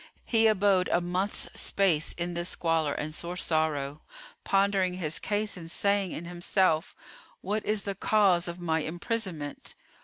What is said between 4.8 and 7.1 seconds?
his case and saying in himself,